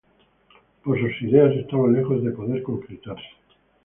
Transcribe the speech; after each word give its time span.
Pero 0.83 0.95
sus 0.97 1.21
ideas 1.21 1.53
estaban 1.57 1.93
lejos 1.93 2.23
de 2.23 2.31
poder 2.31 2.63
concretarse. 2.63 3.29